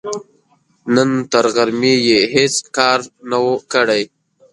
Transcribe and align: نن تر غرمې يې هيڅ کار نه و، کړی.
نن 0.95 1.09
تر 1.31 1.45
غرمې 1.55 1.93
يې 2.07 2.19
هيڅ 2.33 2.55
کار 2.77 2.99
نه 3.29 3.37
و، 3.43 3.47
کړی. 3.73 4.03